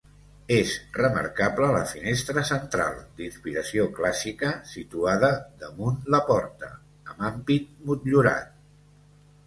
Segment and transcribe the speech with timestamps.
[0.53, 5.33] És remarcable la finestra central, d'inspiració clàssica, situada
[5.67, 6.75] damunt la porta,
[7.13, 8.55] amb ampit motllurat.